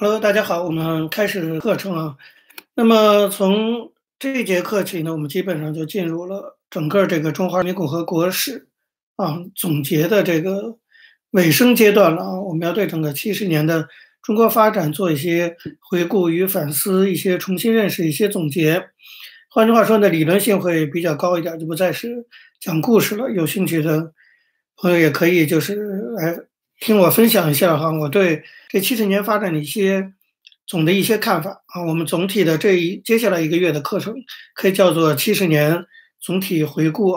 [0.00, 2.16] Hello，大家好，我们开始课程啊。
[2.76, 8.68] 那么从这一节课起呢，我们基本上就进入了整个这个中华人民共和国史
[9.16, 10.78] 啊总结的这个
[11.32, 12.40] 尾声阶段了啊。
[12.40, 13.88] 我们要对整个七十年的
[14.22, 18.90] 中国发展做一些回顾与反思，一些重新认识，一些总结。
[19.50, 22.24] 换句话说呢，理论性会比较高一点，就不再是
[22.60, 23.28] 讲故事了。
[23.32, 24.12] 有兴趣的
[24.76, 25.74] 朋友也可以就是
[26.14, 26.38] 来。
[26.80, 30.12] 听我分享一下哈，我对这七十年发展的一些
[30.66, 31.82] 总的一些看法啊。
[31.82, 34.14] 我们总体的这一接下来一个月的课程
[34.54, 35.84] 可以叫做七十年
[36.20, 37.16] 总体回顾。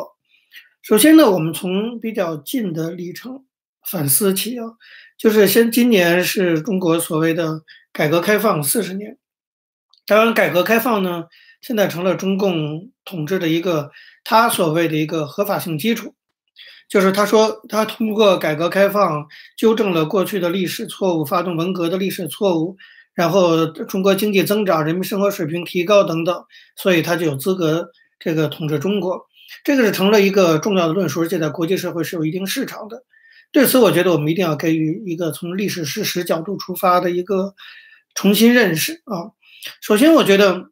[0.82, 3.46] 首先呢，我们从比较近的历程
[3.88, 4.66] 反思起啊，
[5.16, 7.62] 就是先今年是中国所谓的
[7.94, 9.18] 改革开放四十年。
[10.08, 11.26] 当然，改革开放呢，
[11.62, 13.92] 现在成了中共统治的一个
[14.24, 16.16] 他所谓的一个合法性基础。
[16.92, 22.76] 就是他说，他通过改革开放纠正了过去的历史错误，发动文革的历史错误，
[23.14, 26.44] 然后中国经济增长，人民生活水平提高等等，
[26.76, 27.88] 所以他就有资格
[28.20, 29.26] 这个统治中国。
[29.64, 33.06] 这个是成了一个重要的论述，而且在国际社会是有一定市场的。
[33.54, 37.54] 对此，我觉得我们一定要给予一个从历史事实角度出发的一个
[38.16, 39.32] 重新认识啊。
[39.80, 40.72] 首先，我觉得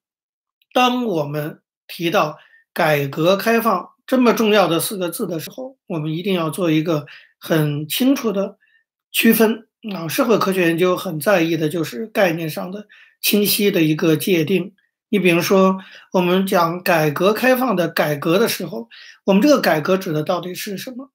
[0.74, 2.38] 当我们提到
[2.74, 7.06] 改革开放，这么重要的四个字的时候，我们一定要做一个
[7.38, 8.58] 很清楚的
[9.12, 10.08] 区分啊。
[10.08, 12.88] 社会科学研究很在意的就是概念上的
[13.22, 14.74] 清晰的一个界定。
[15.10, 15.78] 你比如说，
[16.12, 18.90] 我们讲改革开放的改革的时候，
[19.26, 21.12] 我们这个改革指的到底是什么？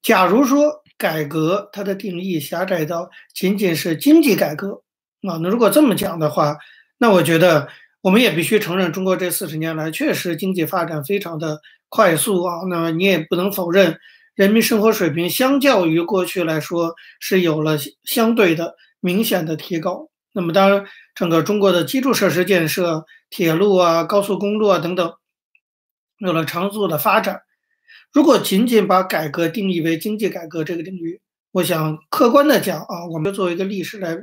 [0.00, 4.84] 假如说改革它的定义狭窄到仅仅是经济改革
[5.22, 6.56] 啊，那如果这么讲的话，
[6.96, 7.66] 那我觉得
[8.00, 11.60] 我们也必须承认，中国这四十年来确实经济发展非常的。
[11.90, 13.98] 快速啊，那么你也不能否认，
[14.34, 20.10] 人民生活水平相较于过去来说是有了相对的明显的提高。
[20.34, 25.14] 那么当然，整个中国的基础设施建设，铁路啊、高速公路啊等等，
[26.18, 27.40] 有了长足的发展。
[28.12, 31.22] 如果仅仅把改革定义为经济改革这个领域，
[31.52, 34.14] 我想客观的讲啊，我们作为一个历史来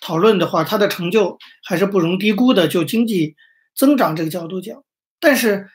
[0.00, 2.68] 讨论的话，它的成就还是不容低估的。
[2.68, 3.34] 就经济
[3.74, 4.82] 增长这个角度讲，
[5.20, 5.68] 但是。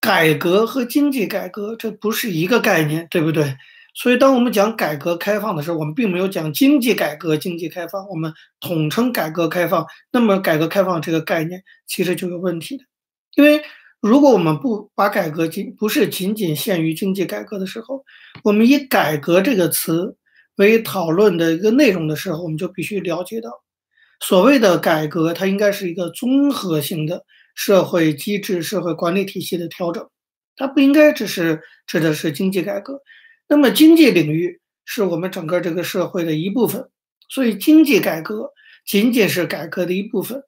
[0.00, 3.56] 改革和经济改革这不是一个概念，对不对？
[3.94, 9.84] 所以当我们讲改革开放的时候，我们并没有讲经济改革、经济开放，我们统称改革开放。
[10.12, 12.84] 那么改革开放这个概念其实就有问题的，
[13.34, 13.60] 因为
[14.00, 18.04] 如果我们不把改革仅不是仅仅限于经济改革的时候，
[18.44, 20.16] 我们以改革这个词
[20.58, 23.50] 为讨论的一个内容的时候，我们就必须了解到，
[24.20, 27.24] 所谓的改革它应该是一个综合性的。
[27.54, 30.08] 社会机制、社会管理体系的调整，
[30.54, 33.00] 它不应该只是指的是经济改革。
[33.48, 36.88] 那么，经济领域是我们整个这个社会的一部分，
[37.28, 38.52] 所以经济改革
[38.86, 40.40] 仅仅是改革的一部分。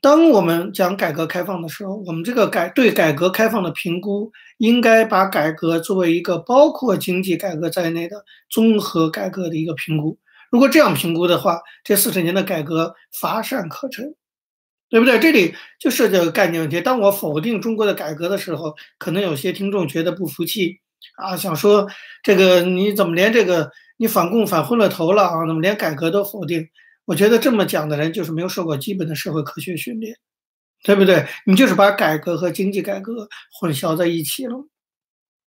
[0.00, 10.16] 当我们讲改革开放的时候，我们这个改对改革开放的评估，应该把改革作为一个包括经济改革在内的综合改革的一个评估。
[10.56, 14.14] 如果这样评估的话，这四十年的改革乏善可陈。
[14.88, 15.18] 对不对？
[15.18, 16.80] 这里就涉及到概念问题。
[16.80, 20.78] 当我否定中国的改革的时候，可能有些听众觉得不服气
[21.16, 21.88] 啊，想说
[22.22, 25.44] 这个你怎么连这个你反共反昏了头了啊？
[25.44, 26.64] 怎么连改革都否定？
[27.04, 30.16] 我觉得这么讲的人就是没有受过基本的社会科学训练，
[30.84, 31.26] 对不对？
[31.44, 33.28] 你就是把改革和经济改革
[33.58, 34.54] 混淆在一起了。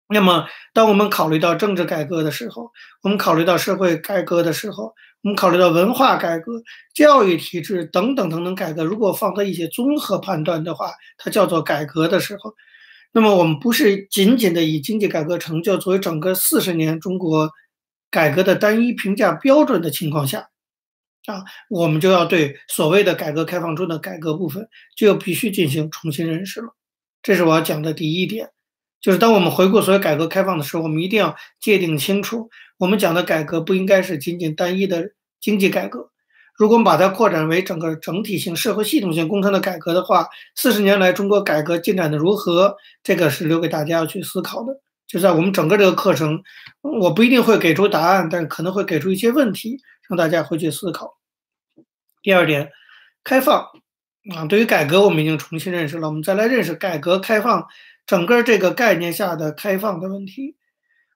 [0.07, 2.71] 那么，当我们考虑到政治改革的时候，
[3.01, 4.93] 我们考虑到社会改革的时候，
[5.23, 6.61] 我们考虑到文化改革、
[6.93, 12.53] 教育体制等等等等改革，如果放在一些综合判断的话，它叫做改革的时候，
[13.13, 17.49] 那么我们不是仅仅的以经济改革成就作为整个四十年中国
[18.11, 20.49] 改革的单一评价标准的情况下，
[21.25, 26.75] 啊，我们就要对所谓的改革开放中的改革部分就必须进行重新认识了。
[27.23, 28.51] 这是我要讲的第一点。
[29.05, 32.49] 就是当我们回顾所有改革开放的时候，我们一定要界定清楚，
[32.79, 36.09] 我们讲的改革不应该是仅仅单一的经济改革。
[36.55, 44.81] 如果我们把它扩展为整个整体性、社会系统性工程的改革的话，四十年来中国改革进展的如何，这个是留给大家要去思考的。
[45.05, 46.41] 就在我们整个这个课程，
[46.81, 49.77] 我不一定会给出答案，但可能会给出一些问题，
[50.09, 51.19] 让大家回去思考。
[52.23, 52.71] 第二点，
[53.23, 53.67] 开放
[54.35, 57.67] 啊，对于改革我们已经重新认识了，我们再来认识改革开放。
[58.05, 60.55] 整个这个概念下的开放的问题，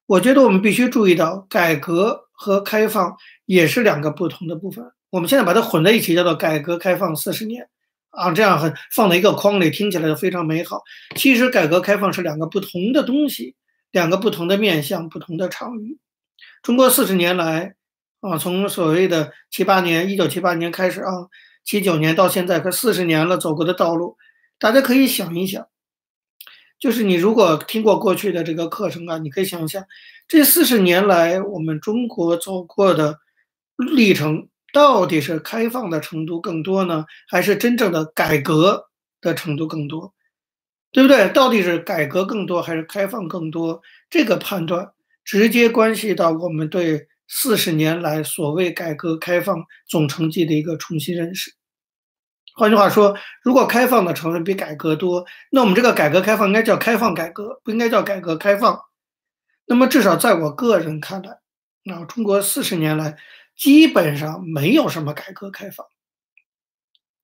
[0.05, 3.15] 我觉得我们必须注意到，改革和开放
[3.45, 4.91] 也是两个不同的部分。
[5.11, 7.67] 我们现在把它混在一起，叫做改革开放四十年，
[8.09, 10.81] 啊，这样很放在一个框里，听起来就非常美好。
[11.15, 13.55] 其实，改革开放是两个不同的东西，
[13.91, 15.97] 两个不同的面向，不同的场域。
[16.61, 17.75] 中国四十年来，
[18.21, 21.11] 啊，从所谓的七八年，一九七八年开始啊，
[21.63, 24.17] 七九年到现在，快四十年了，走过的道路，
[24.59, 25.67] 大家可以想一想，
[26.79, 29.83] 就是你如果听过过去的这个课程啊，你可以想想，
[30.27, 33.19] 这四十年来我们中国走过的
[33.95, 38.85] 历程，到底是开放的程度更多呢，还是真正的改革
[39.19, 40.13] 的程度更多？
[40.91, 41.29] 对不对？
[41.29, 43.81] 到底是改革更多还是开放更多？
[44.09, 44.91] 这个判断
[45.23, 51.51] 直接关系到我们对四十年来所谓改革开放总成绩的一个重新认识。
[52.59, 58.79] 换句话说，如果开放的成分比改革多，那我们这个改革开放应该叫开放改革，不应该叫改革开放。
[59.65, 61.39] 那么至少在我个人看来，
[61.93, 63.17] 啊，中国四十年来
[63.55, 65.87] 基本上没有什么改革开放，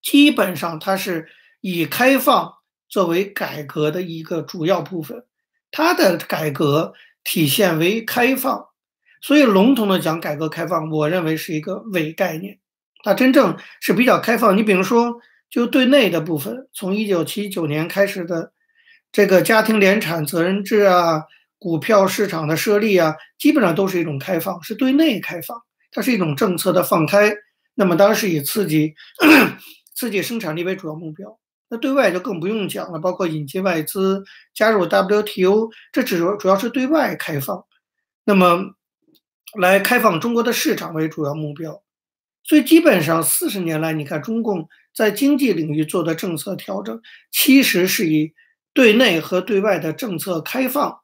[0.01, 1.27] 基本上它是
[1.59, 2.53] 以开放。
[2.87, 5.25] 作为改革的一个主要部分，
[5.71, 6.93] 它的改革
[7.23, 8.67] 体现为开放，
[9.21, 12.59] 所以笼统的讲改革开放，我认为是一个伪概念。
[13.05, 14.57] 它真正是比较开放。
[14.57, 15.15] 你比如说，
[15.47, 18.51] 就对内的部分，从一九七九年开始的
[19.11, 21.21] 这个家庭联产责任制啊，
[21.59, 25.61] 股票市场的设立啊，基本上都是一种开放，是对内开放，
[25.91, 27.31] 它是一种政策的放开。
[27.75, 28.95] 那么当时以刺激
[29.93, 31.37] 刺激生产力为主要目标。
[31.69, 34.23] 那对外就更不用讲了，包括引进外资、
[34.55, 37.63] 加入 WTO，这主主要是对外开放，
[38.23, 38.63] 那么
[39.59, 41.84] 来开放中国的市场为主要目标。
[42.47, 47.01] 所以基本上四十年来，你看中共在经济领域做的政策调整，
[47.31, 48.31] 其实是以
[48.73, 50.99] 对内和对外的政策开放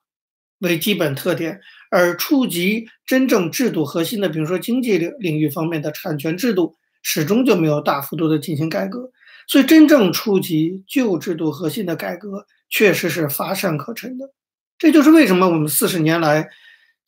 [0.60, 1.60] 为基本特点，
[1.90, 9.12] 而触及真正制度核心的，比如说经济领领域方面的产权制度，始终就没有大幅度的进行改革。
[9.48, 14.32] 所以，真正触及旧制度核心的改革，确实是乏善可陈的。
[14.78, 16.48] 这就是为什么我们四十年来，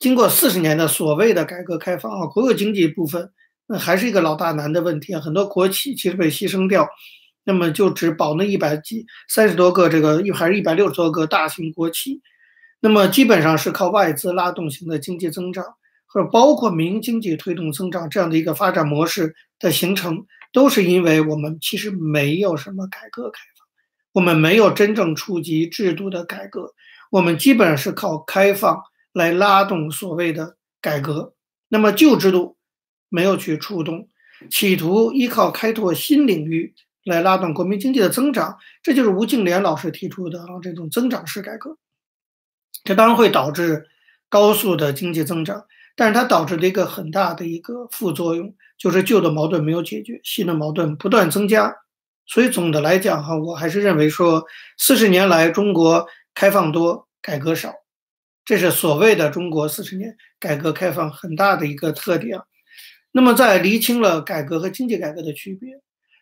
[0.00, 3.30] 经过四十年的所谓的改革开放啊，国有经济部分
[3.66, 5.20] 那还是一个老大难的问题啊。
[5.20, 6.88] 很多国企其实被牺牲掉，
[7.44, 12.20] 那么就只保那一百几三十多个这个一还是一百六十多个大型国企，
[12.80, 15.64] 那么基本上是靠外资拉动型的经济增长，
[16.06, 20.24] 或者包括民营经济推动增长这样的一个发展模式的形成。
[20.54, 23.66] 都是因为我们其实没有什么改革开放，
[24.12, 26.72] 我们没有真正触及制度的改革，
[27.10, 28.80] 我们基本上是靠开放
[29.12, 31.34] 来拉动所谓的改革。
[31.66, 32.56] 那么旧制度
[33.14, 34.08] 没有去触动，
[34.50, 36.74] 企图依靠开拓新领域
[37.04, 41.78] 来拉动国民经济的增长，这就是吴敬琏老师提出的啊这种增长式改革。
[42.82, 43.86] 这当然会导致
[44.28, 45.64] 高速的经济增长。
[45.96, 51.72] 但是它导致的一个很大的一个副作用，就是旧的矛盾没有解决，新的矛盾不断增加。
[52.26, 54.44] 所以总的来讲哈，我还是认为说，
[54.76, 57.72] 四十年来中国开放多，改革少，
[58.44, 62.40] 这是所谓的中国四十年改革开放很大的一个特点。
[63.16, 65.80] 那么在厘清了改革和经济改革的区别。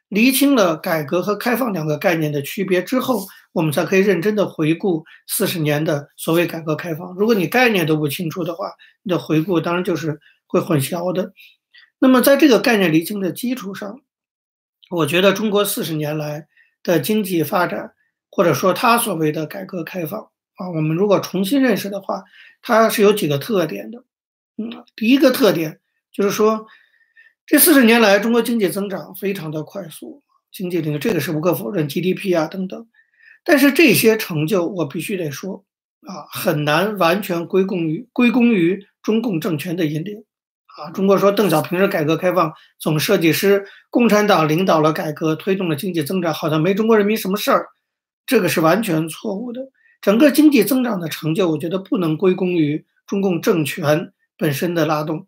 [0.08, 7.14] 厘清了改革和开放两个概念的区别之后，我们才可以认真的回顾四十年的所谓改革开放。
[7.14, 8.70] 如果你概念都不清楚的话，
[9.02, 11.32] 你的回顾当然就是会混淆的。
[11.98, 14.02] 那么在这个概念厘清的基础上，
[14.90, 16.46] 我觉得中国四十年来
[16.82, 17.94] 的经济发展，
[18.30, 20.20] 或者说它所谓的改革开放
[20.56, 22.22] 啊，我们如果重新认识的话，
[22.60, 24.04] 它是有几个特点的。
[24.58, 25.80] 嗯，第一个特点
[26.12, 26.66] 就是说。
[27.52, 32.86] 这四十年来，中国经济增长非常的快速，经济领域这个是无可否认，GDP 啊等等。
[33.44, 35.62] 但是这些成就，我必须得说
[36.06, 40.24] 啊，很难完全归功于归功于中共政权的引领
[40.78, 40.90] 啊。
[40.92, 47.66] 中国说邓小平是改革开放总设计师，共产党领导了改革，推动了经济增长，好像没中国人民什么事儿，
[48.24, 49.60] 这个是完全错误的。
[50.00, 55.26] 整个经济增长的成就，我觉得不能归功于中共政权本身的拉动。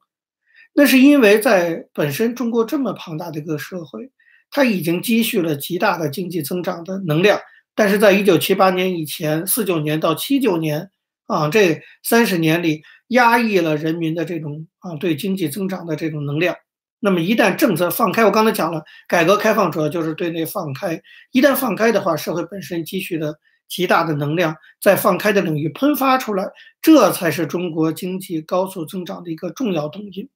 [0.75, 4.11] 那是因为在本身中国这么庞大的一个社会，
[4.50, 7.40] 它已经积蓄了极大的经济增长的能量，
[7.76, 10.90] 但是在一九七八年以前，四九年到七九年
[11.26, 16.57] 啊这三十年里，压抑了人民的这种啊对经济增长的这种能量。
[16.99, 21.00] 那么一旦政策放开，我刚才讲了，改革开放主要就是对内放开。
[21.33, 23.38] 一旦放开的话，社会本身积蓄的
[23.69, 26.50] 极大的能量在放开的领域喷发出来，
[26.83, 30.28] 这才是中国经济高速增长的一个重要动因。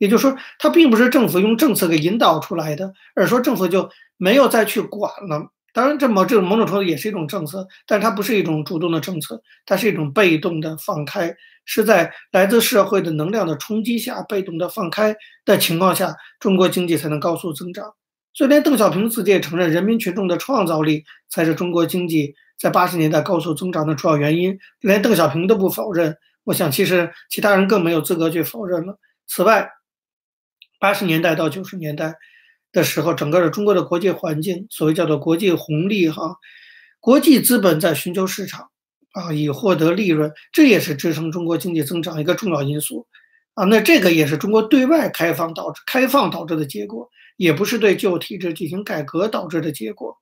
[0.00, 5.50] 也就是说，它并不是政府用政策给引导出来的，而说政府就没有再去管了。
[5.74, 15.14] 当然，这么这种某种程度也是一种政策，但是它不是一种主动的政策，它是一种被动的放开，是在来自社会的能量的冲击下被动的放开
[15.44, 17.84] 的情况下，中国经济才能高速增长。
[18.32, 24.58] 所以，连邓小平自己也承认，人民群众的创造力才是中国经济在八十年代高速增长的主要原因。
[24.80, 28.98] 连邓小平都不否认，我想其实其他人更没有资格去否认了。
[29.28, 29.68] 此外，
[30.80, 32.16] 八十年代到九十年代
[32.72, 36.36] 的时候，整个的中国的国际环境，所谓叫做国际红利哈，
[36.98, 38.70] 国际资本在寻求市场
[39.12, 43.06] 啊，以获得利润，这也是支撑中国经济增长一个重要因素
[43.54, 43.64] 啊。
[43.64, 50.16] 那这个也是中国对外开放导致开放导致的结果，也不是对旧体制进行改革导致的结果。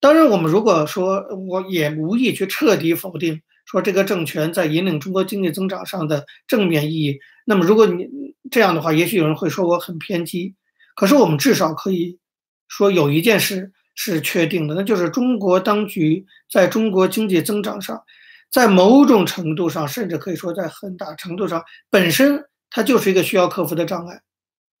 [0.00, 8.06] 当然，我们如果说我也无意去彻底否定说这个政权在引领中国经济增长上的正面意义，那么如果你
[8.50, 10.54] 这样的话，也许有人会说我很偏激。
[10.96, 12.18] 可是我们至少可以
[12.66, 18.02] 说有一件事是确定的，那就是中国当局在中国经济增长上，
[18.50, 24.20] 在某种程度上，甚至可以说在很大程度上，本身它就是一个需要克服的障碍。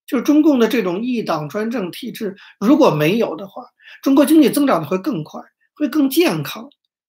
[0.06, 3.62] 就是中共的这种一党专政体制，如果没有的话，
[4.02, 5.38] 中国经济增长的会更快，
[5.74, 6.66] 会更健康。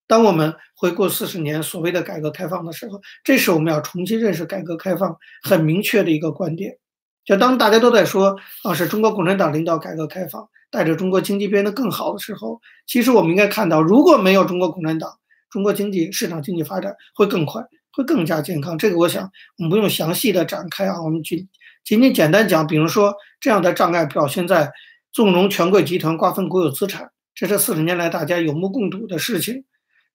[0.10, 6.80] 当我们回顾四十年所谓的改革开放的时候，这是我们要重新认识改革开放很明确的一个观点。
[7.24, 15.20] 就当大家都在说啊，是中国共产党领导改革开放，带着中国经济变得更好的时候，其实我们应该看到，如果没有中国共产党，
[15.52, 18.76] 中国经济市场经济发展会更快，会更加健康。
[18.80, 21.48] 这个我想我们不用详细的展开啊，我们仅。
[21.84, 24.72] 仅仅简单讲，比如说这样的障碍表现在
[25.12, 29.66] 纵容权贵集团瓜分国有资产，这是四十年来大家有目共睹的事情。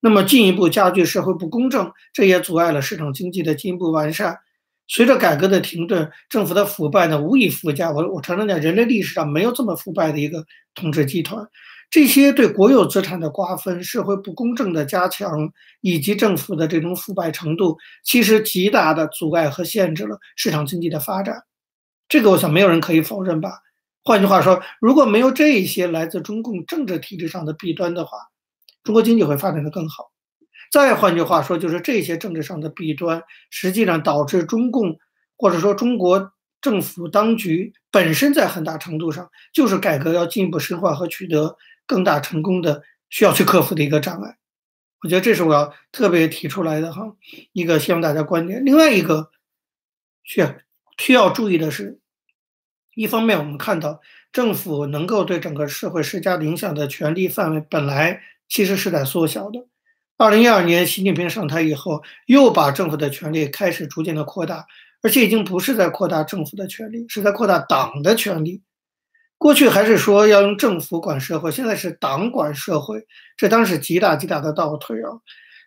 [0.04, 4.38] 那么进一步加剧社会不公正，这也阻碍了市场经济的进一步完善。
[4.86, 7.90] 随着改革的停顿，政府的腐败呢无以复加。
[7.90, 10.44] 我我常常讲，人类历史上没有这么腐败的一个
[10.74, 11.48] 统治集团。
[11.88, 21.44] 这些对国有资产的瓜分、社会不公正的加强，以及政府的这种腐败程度，其实极大的阻碍和限制了市场经济的发展。
[22.10, 23.60] 这个我想没有人可以否认吧。
[24.04, 28.18] 换句话说，如果没有这一些来自中共政治体制上的弊端的话，
[28.84, 30.12] 中国经济会发展的更好。
[30.70, 34.98] 再换句话说，就是这些政治上的弊端，实际上导致中共
[35.36, 44.36] 或者说中国政府当局本身在很大程度上就是改革要进一步深化和取得更大成功的需要去克服的一个障碍。
[45.02, 47.16] 我觉得这是我要特别提出来的哈
[47.52, 48.64] 一个希望大家观点。
[48.64, 49.30] 另外一个
[50.22, 50.54] 需要。
[50.96, 51.98] 需要注意的是，
[52.94, 54.00] 一方面我们看到
[54.30, 59.66] 政府能够对整个社会施加影响的权力范围本来其实是在缩小的。
[60.16, 64.64] 二零一二年习近平上台以后，又把政府的权力开始逐渐的扩大，
[65.02, 68.62] 而且已经不是在扩大政府的权力，是在扩大党的权力。
[69.38, 73.04] 过去还是说要用政府管社会，现在是党管社会，
[73.36, 75.10] 这当然是极大极大的倒退啊。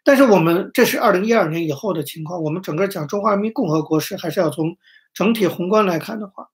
[0.03, 4.75] 但是我们这是二零一二年以后的情况，我们整个讲中华人民共和国时，还是要从。
[5.13, 6.47] 整体宏观来看的话，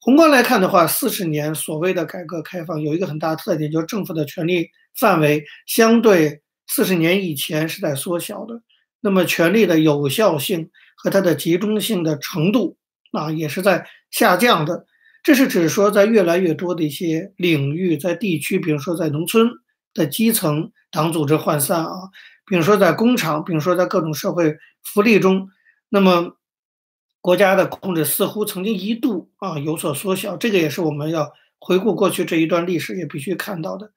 [0.00, 8.62] 宏观来看的话，四十年所谓的改革开放有一个很大的特点，就是政府的权力范围相对四十年以前是在缩小的。
[9.00, 12.76] 那么权力的有效性和它的集中性的程度
[13.12, 14.86] 啊，也是在下降的。
[15.22, 19.48] 这是指说，在越来越多的一些领域，在地区，比如说在农村
[19.94, 22.10] 的基层党组织涣散啊，
[22.46, 25.48] 比如说在工厂，比如说在各种社会福利中，
[25.88, 26.36] 那么。
[27.22, 33.90] 国家的控制似乎曾经一度啊有所缩小，这个也是我们要回顾过去这一段历史也必须看到的。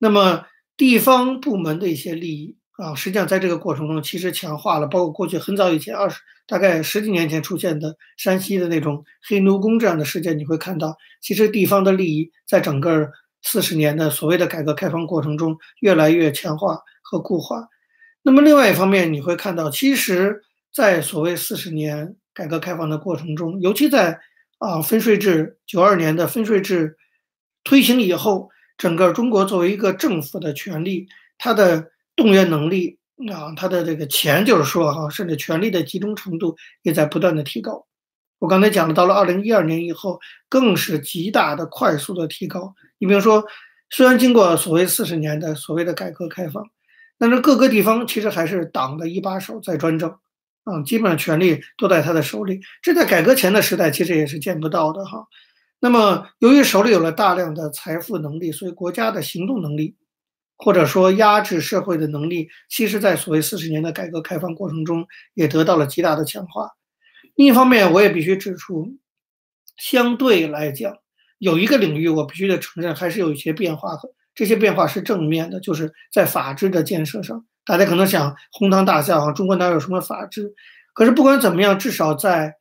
[0.00, 0.44] 那么
[0.76, 13.08] 地方部门的一些利益啊，实际上在这个过程中其实强化了，包括过去很早以前二十大概十几年前出现的山西的那种黑奴工这样的事件，你会看到，其实地方的利益在整个
[13.42, 17.68] 四十年的所谓的改革开放过程中越来越强化和固化。
[18.22, 20.42] 那么另外一方面，你会看到，其实，
[20.74, 22.16] 在所谓四十年。
[22.32, 24.18] 改革开放的过程中，尤其在
[24.58, 26.96] 啊分税制九二年的分税制
[27.64, 28.48] 推行以后，
[28.80, 31.06] 整个中国作为一个政府的权力，
[31.36, 32.98] 它的动员能力
[33.30, 37.86] 啊，它的这个钱就是说哈，甚至权力的集中程度也在不断的提高。
[38.38, 40.18] 我刚才讲了，到了二零一二年以后，
[40.48, 42.74] 更是极大的快速的提高。
[42.96, 43.44] 你比如说，
[43.90, 46.64] 虽然经过所谓四十年的所谓的改革开放，
[47.18, 50.16] 但是各个地方其实还是党的一把手在专政。
[50.64, 55.26] 啊，基本上权力都在他的手里，这在改革前的时代其实也是见不到的哈。
[55.80, 59.96] 那么，由于手里有了大量的财富能力，所以国家的行动能力，
[60.56, 66.70] 或者说压制社会的能力，其实在所谓四十年的改革开放过程中也得到了极大的强化。
[67.34, 68.98] 另一方面，我也必须指出，
[69.78, 70.98] 相对来讲，
[71.38, 74.02] 有一个领域我必须得承认还是有一些变化的
[74.34, 77.46] 这些变化是正面的，就是在法治的建设上。
[77.64, 80.52] 大家可能想哄堂大笑啊，中国哪有什么法治？
[80.92, 82.56] 可是不管怎么样，至少在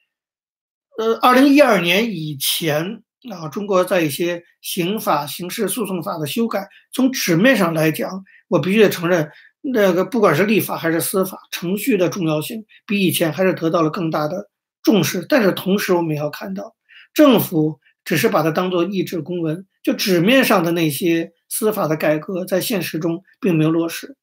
[0.98, 9.30] 呃二零一二年以前啊，中国在一些刑法、刑事诉讼法的修改，从纸面上来讲，我必须得承认，
[9.62, 14.50] 那个不管是立法还是司法程序的重要性，比以前还是得到了更大的
[14.84, 15.26] 重视。
[15.28, 16.76] 但是同时，我们也要看到，
[17.14, 24.16] 政府只是把它当做一纸公文，就纸面上的那些司法的改革，在现实中并没有落实。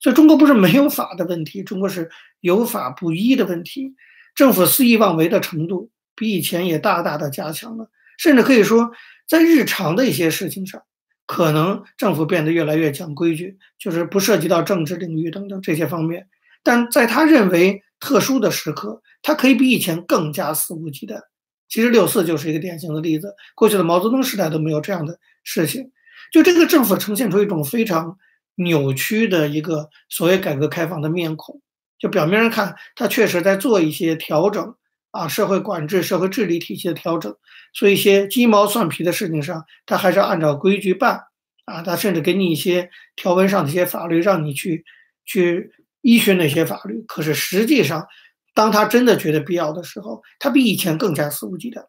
[0.00, 2.10] 所以，中国不是没有法的问题，中国是
[2.40, 3.94] 有法不依的问题。
[4.34, 8.90] 政府肆意妄为的程度比以前也大大的加强了，甚至可以说，
[9.28, 10.82] 在日常的一些事情上，
[11.26, 16.28] 可能政府变得越来越讲规矩，就是不涉及到政治领域等等这些方面。
[16.62, 21.20] 但在他认为特殊的时刻，他可以比以前更加肆无忌惮。
[21.68, 25.90] 其实六四就是一个典型的例子，过去的毛泽东时代都没有这样的事情。
[26.32, 28.16] 就这个政府呈现出一种非常。
[28.56, 31.60] 扭曲的一个所谓改革开放的面孔，
[31.98, 34.76] 就表面上看，他确实在做一些调整
[35.14, 37.36] 啊，社会管制、社会治理体系的调整，
[37.72, 41.22] 所以一些鸡毛蒜皮的事情上，他还是按照规矩办
[41.66, 44.84] 啊，他甚至给你一些条文上的一些法律，让你去
[45.24, 47.04] 去依循那些法律。
[47.06, 48.06] 可是实际上，
[48.54, 51.86] 当他真的觉得必要的时候，他比以前更加肆无忌惮。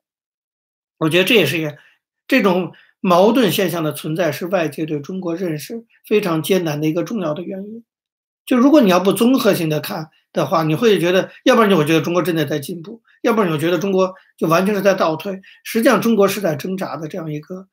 [1.00, 1.78] 我觉得这也是一个
[2.28, 2.72] 这种。
[3.02, 7.84] 矛盾现象的存在是外界对中国认识非常艰难的一个重要的原因。
[8.48, 15.42] 就如果你要不综合性的看的话，你会觉得，要不然你会觉得中国真的在进步，要不然你会觉得中国就完全是在倒退。
[15.64, 17.68] 实际上，中国是在挣扎的这样一个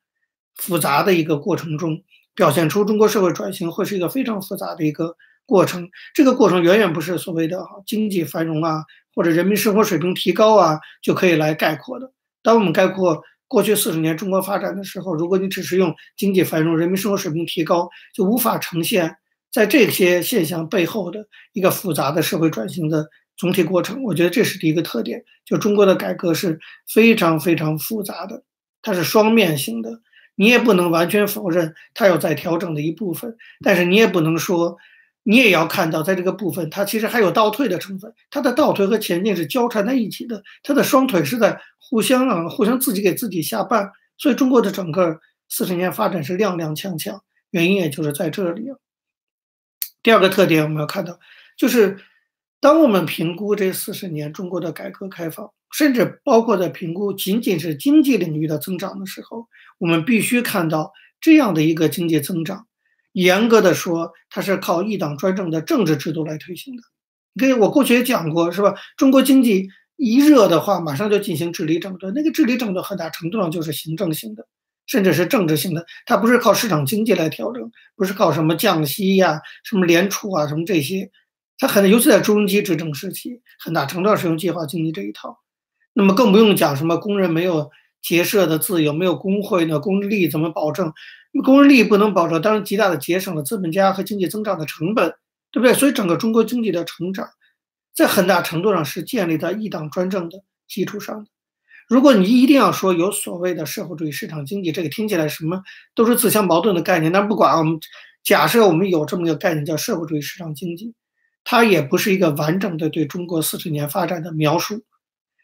[0.55, 2.01] 复杂的一个过程中，
[2.33, 5.15] 表现出中国社会转型会是一个非常复杂的一个
[5.45, 5.89] 过程。
[6.13, 12.11] 这个过程远远不是所谓的经济繁荣啊，或者人民生活水平提高啊就可以来概括的。
[12.41, 13.21] 当我们概括。
[13.45, 19.15] 过去四十年中国发展的时候，如果你只是用经济繁荣、人民生活水平提高，就无法呈现
[19.53, 23.07] 在这些现象背后的一个复杂的社会转型的
[23.37, 24.01] 总体过程。
[24.03, 26.59] 我觉得这是第一个特点，就中国的改革是
[26.91, 28.43] 非常非常复杂的，
[28.81, 30.01] 它是双面性的。
[30.35, 34.75] 你也不能完全否认它有在调整的一部分，但是你也不能说，
[35.21, 41.61] 你也要看到在这个部分它其实还有倒退的成分，它的倒退和前进是交缠在一起的，它的双腿是在。
[41.89, 45.19] 互相啊，互相自己给自己下绊，所以中国的整个
[45.49, 47.19] 四十年发展是踉踉跄跄，
[47.51, 48.63] 原因也就是在这里。
[50.03, 51.17] 第二个特点我们要看到，
[51.57, 51.97] 就是
[52.59, 59.47] 当我们评估这四十年中国的改革开放，甚至包括在评估仅仅是经济领域的增长的时候，
[59.79, 62.67] 我们必须看到这样的一个经济增长，
[63.13, 66.83] 严格的说，它是靠一党专政的政治制度来推行的。
[67.39, 68.75] 给我过去也讲过，是吧？
[68.97, 69.69] 中国经济。
[69.95, 72.11] 一热的话，马上就进行治理整顿。
[72.15, 74.45] 那个治理整顿很大程度上就是行政性的，
[74.85, 75.85] 甚至是政治性的。
[76.05, 81.11] 它不是靠市场经济来调整，不是靠什么降息呀、什么联储啊、什么这些。
[81.57, 85.39] 它很，尤其在朱镕基执政时期，很大程度上是用计划经济这一套。
[85.93, 87.69] 那么更不用讲什么工人没有
[88.01, 90.91] 结社的自由，没有工会呢，工人利益怎么保证？
[91.43, 95.13] 工人利益不能保证，当然极大的节省了资本家和经济增长的成本，
[95.51, 95.73] 对不对？
[95.73, 97.29] 所以整个中国经济的成长。
[97.95, 101.29] 在很大程度上是建立在一党专政的基础上的。
[101.87, 105.61] 如果你一定要说有所谓的社会主义市场经济，这个听起来什么
[105.95, 107.11] 都是自相矛盾的概念。
[107.11, 107.79] 但不管我们
[108.23, 110.93] 假设我们有这么一个概念叫社会主义市场经济，
[111.43, 114.83] 它也不是一个完整的对中国四十年发展的描述。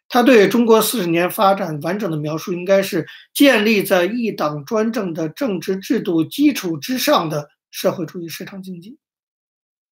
[0.07, 8.97] 它对中国四十年发展完整的描述，应该是建立在一党专政的政治制度基础之上的社会主义市场经济。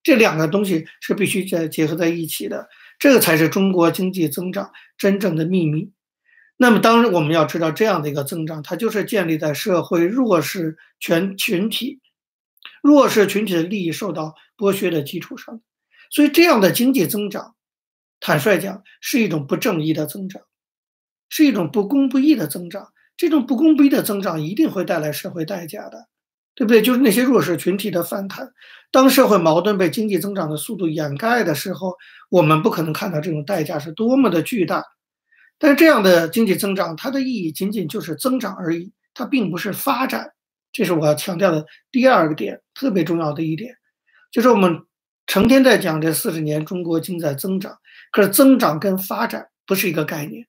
[0.01, 5.91] 这两个东西是必须在结合在一起的，这个才是中国经济增长真正的秘密。
[6.57, 11.99] 那么，当然我们要知道，这样的一个增长，它就是建立在社会弱势全群体、
[12.81, 15.61] 弱势群体的利益受到剥削的基础上。
[16.09, 17.55] 所以，这样的经济增长，
[18.19, 20.41] 坦率讲，是一种不正义的增长，
[21.29, 22.89] 是一种不公不义的增长。
[23.15, 26.07] 这种不公不义的增长一定会带来社会代价的。
[26.55, 26.81] 对不对？
[26.81, 28.51] 就是那些弱势群体的反弹。
[28.89, 31.95] 当社会矛盾被经济增长的速度掩盖的时候，
[32.31, 34.83] 我们不可能看到这种代价是多么的巨大。
[35.59, 40.31] 但是这样的经济增长，它的意义仅仅就是增长而已，它并不是发展。
[40.71, 43.75] 这是我要强调的第二个点，特别重要的一点，
[44.31, 44.81] 就是我们
[45.25, 47.77] 成天在讲这四十年中国经济在增长，
[48.11, 50.45] 可是增长跟发展不是一个概念。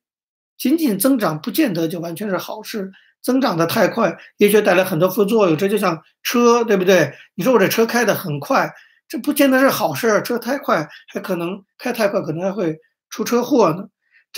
[0.59, 2.90] 仅仅增长不见得就完全是好事。
[3.21, 5.57] 增长的太快，也许带来很多副作用。
[5.57, 7.12] 这就像车，对不对？
[7.35, 8.73] 你说我这车开得很快，
[9.09, 10.23] 这不见得是好事。
[10.23, 12.79] 车太快，还可能开太快，可能还会
[13.11, 13.88] 出车祸呢。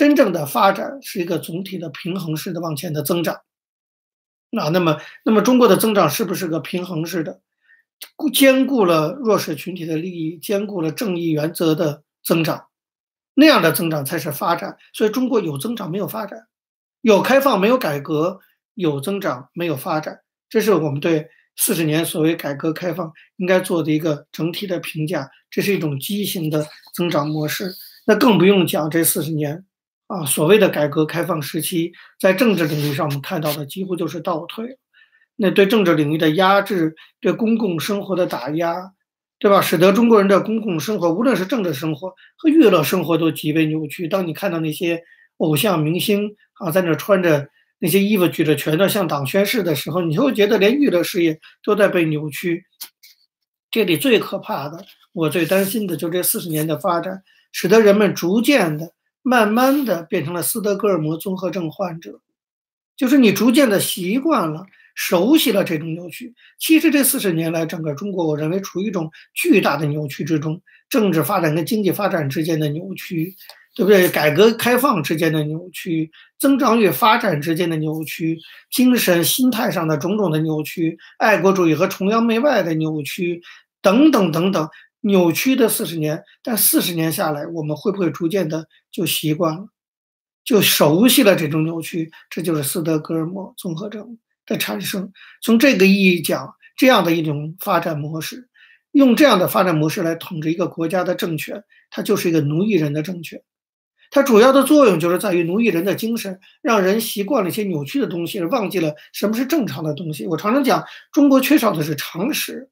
[0.01, 3.41] 真正的发展是一个总体的平衡式的往前的增长。
[4.49, 7.39] 那那么，那么中国的增长是不是个平衡式的，
[8.33, 12.65] 兼顾了弱势群体的利益，兼顾了正义原则的增长？
[13.35, 14.75] 那样的增长才是发展。
[14.91, 16.47] 所以，中国有增长没有发展，
[17.01, 18.39] 有开放没有改革。
[18.73, 25.29] 有增长没有发展，这是我们对四十年所谓改革开放应该做的一个整体的评价。
[25.51, 27.75] 这是一种畸形的增长模式。
[28.07, 29.63] 那更不用讲这四十年
[30.11, 34.77] 啊，所谓的改革开放时期，在政治领域上我们看到的几乎就是倒退，
[35.37, 38.91] 那对政治领域的压制，对公共生活的打压，
[39.39, 39.61] 对吧？
[39.61, 44.05] 使得中国人的公共生活，无论是政治生活和娱乐生活，都极为扭曲。
[44.05, 45.01] 当你看到那些
[45.37, 47.47] 偶像明星啊，在那穿着
[47.79, 52.65] 那些衣服，举着拳头向党宣誓的时候，你会觉得连娱乐事业都在被扭曲。
[53.71, 58.91] 这里最可怕的，我最担心的，就这四十年的发展，使得人们逐渐的。
[59.21, 62.19] 慢慢的变成了斯德哥尔摩综合症患者，
[62.97, 66.33] 就是你逐渐的习惯了、熟悉了这种扭曲。
[66.59, 73.35] 其实这四十年来，整个中国，我认为处于一种巨大的扭曲之中：政治发展跟经济发展之间的扭曲，
[73.75, 74.09] 对不对？
[74.09, 78.37] 改革开放之间的扭曲，增长与发展之间的扭曲，
[78.71, 83.41] 精神心态上的种种的扭曲，爱国主义和崇洋媚外的扭曲，
[83.81, 84.67] 等等等等。
[85.01, 89.67] 扭曲的四十年，但四十年下来，我们会不会逐渐的就习惯了，
[90.43, 92.11] 就熟悉了这种扭曲？
[92.29, 95.11] 这就是斯德哥尔摩综合症的产生。
[95.41, 98.49] 从这个意义讲，这样的一种发展模式，
[98.91, 103.41] 用这样的发展模式来统治一个国家的政权，它就是一个奴役人的政权。
[104.11, 110.27] 它主要的作用就是在于奴役人的精神，让人习惯了一些扭曲的东西，而忘记了什么是正常的东西。
[110.27, 110.83] 我常常讲，
[111.13, 112.69] 中国缺少的是常识。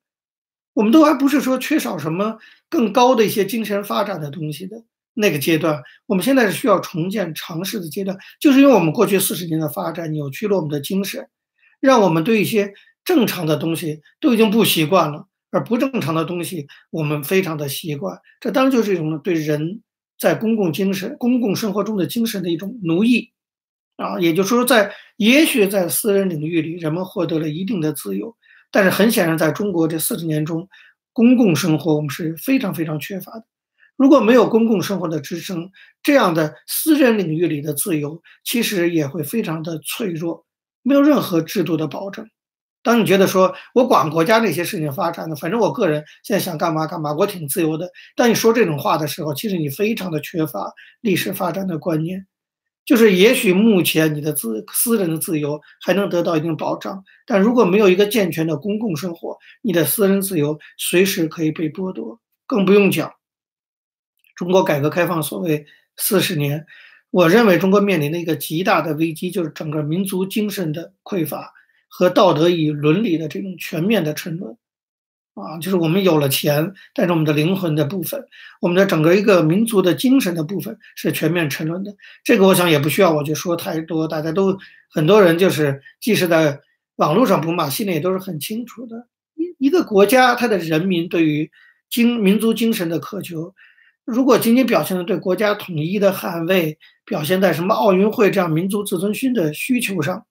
[0.79, 2.37] 我们都还不是说缺少什么
[2.69, 4.81] 更高的一些精神发展的东西的
[5.13, 11.27] 那个阶段，我们现在是需要重建尝试的阶段，就是因为我们过去四十年的发展扭曲了我们的精神，
[11.81, 18.17] 让我们对一些正常的东西都已经不习惯了，而不正常的东西我们非常的习惯。
[18.39, 19.81] 这当然就是一种对人
[20.17, 23.33] 在公共精神、公共生活中的精神的一种奴役
[23.97, 28.37] 啊，也就是说，在也许在私人领域里，人们获得了一定的自由。
[28.71, 30.67] 但是很显然，在中国这四十年中，
[31.13, 33.45] 公共生活我们是非常非常缺乏的。
[33.97, 35.69] 如果没有公共生活的支撑，
[36.01, 40.45] 这样的私人领域里的自由其实也会非常的脆弱，
[40.83, 42.25] 没有任何制度的保证。
[42.81, 47.89] 当你觉得说我管国家那些事情发展的，反正我个人现在想干嘛干嘛，我挺自由的。
[48.15, 52.25] 当你说这种话的时候，其实你非常的缺乏历史发展的观念。
[52.89, 62.19] 就是也许目前你的自私人的自由还能得到一定保障，但如果没有一个健全的公共生活，你的私人自由随时可以被剥夺。
[62.47, 63.13] 更不用讲，
[64.35, 66.65] 中国改革开放所谓四十年，
[67.11, 71.53] 我认为中国面临的一个极大的危机，就是整个民族精神的匮乏
[71.87, 74.57] 和道德与伦理的这种全面的沉沦。
[75.39, 78.23] 啊，就是我们有了钱，但是我们的灵魂的部分，
[78.61, 81.95] 我们的整个一个民族的精神的部分是全面沉沦的。
[82.23, 84.57] 这个我想也不需要我去说太多，大家都
[84.91, 86.59] 很多人就是即使在
[86.97, 89.07] 网络上不骂，心里也都是很清楚的。
[89.35, 91.49] 一一个国家，它的人民对于
[91.89, 93.53] 精民族精神的渴求，
[94.05, 100.25] 如果仅仅表现在对国家统一的捍卫，表现在什么奥运会这样民族自尊心的需求上。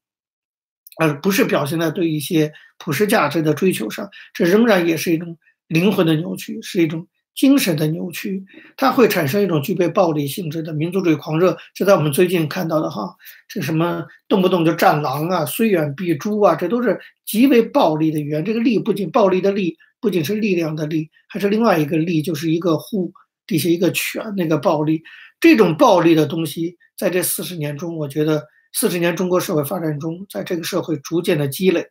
[0.99, 7.07] 而不是表现在对一些普世价值的追求上，这仍然也是一种灵魂的扭曲，是一种
[7.37, 8.45] 精神的扭曲。
[8.77, 13.15] 它会产生一种具备暴力性质的民族主义狂热，这在我们最近看到的哈，
[13.49, 18.45] 这什么动不动就战狼啊、虽远必诛啊，这都是极为暴力的语言。
[18.45, 23.13] 这个力不仅暴力的力，不仅是力量的力，还是另外一个力，就是一个户
[23.47, 25.01] 底下一个犬那个暴力。
[25.39, 28.43] 这种暴力的东西，在这四十年中，我觉得。
[28.73, 31.87] 四十年中国社会发展中，在这个社会逐渐的积累，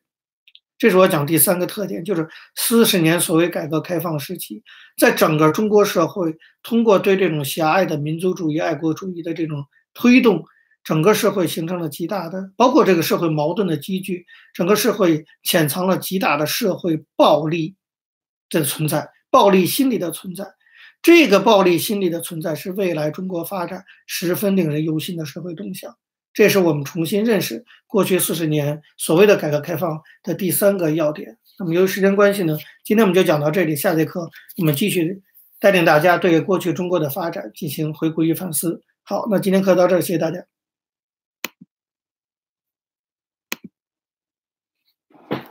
[0.77, 4.63] 这是我讲第三个特点，就是四十年所谓改革开放时期，
[4.97, 10.45] 在整个中国社会，通过对这种狭隘的民族主义、爱国主义的这种推动，
[10.83, 17.75] 整个社会形成了极大的，包括这个社会矛盾的积聚，整个社会潜藏了极大的社会暴力
[18.49, 20.45] 的存在，暴力心理的存在，
[21.01, 25.97] 这个暴力心理的存在是未来中国发展十分令人忧心的社会动向。
[26.37, 31.35] 这也是我们重新认识过去四十年所谓的改革开放的第三个要点。
[31.57, 33.75] 那么由于时间关系呢，今天我们就讲到这里。
[33.75, 35.19] 下节课我们继续
[35.59, 38.83] 带领大家对过去中国的发展进行回顾与反思。
[39.01, 40.37] 好，那今天课到这儿，谢谢大家。